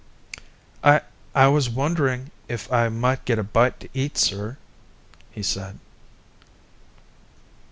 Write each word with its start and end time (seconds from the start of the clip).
"I 0.83 1.01
I 1.35 1.45
was 1.49 1.69
wondering 1.69 2.31
if 2.47 2.71
I 2.73 2.89
might 2.89 3.23
get 3.23 3.37
a 3.37 3.43
bite 3.43 3.79
to 3.81 3.89
eat, 3.93 4.17
sir," 4.17 4.57
he 5.29 5.43
said. 5.43 5.77